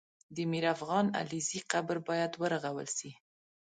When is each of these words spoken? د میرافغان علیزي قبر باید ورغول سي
د 0.35 0.37
میرافغان 0.51 1.05
علیزي 1.19 1.59
قبر 1.71 1.97
باید 2.07 2.31
ورغول 2.41 2.87
سي 2.97 3.09